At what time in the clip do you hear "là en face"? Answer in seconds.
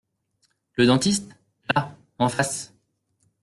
1.75-2.73